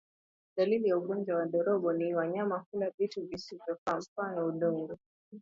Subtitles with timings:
[0.57, 4.97] Dalili ya ugonjwa wa ndorobo ni wanyama kula vitu visivyofaa mfano udongo